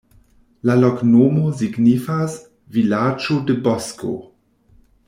[0.69, 2.39] La loknomo signifas:
[2.79, 4.15] vilaĝo de bosko.